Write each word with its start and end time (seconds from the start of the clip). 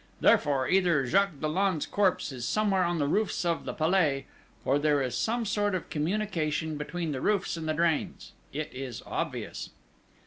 Therefore, 0.19 0.67
either 0.67 1.05
Jacques 1.05 1.39
Dollon's 1.41 1.85
corpse 1.85 2.31
is 2.31 2.47
somewhere 2.47 2.83
on 2.83 2.97
the 2.97 3.07
roofs 3.07 3.45
of 3.45 3.65
the 3.65 3.73
Palais, 3.73 4.25
or 4.65 4.79
there 4.79 4.99
is 4.99 5.15
some 5.15 5.45
sort 5.45 5.75
of 5.75 5.91
communication 5.91 6.75
between 6.75 7.11
the 7.11 7.21
roofs 7.21 7.55
and 7.55 7.69
the 7.69 7.73
drains 7.75 8.31
it 8.51 8.73
is 8.73 9.03
obvious!" 9.05 9.69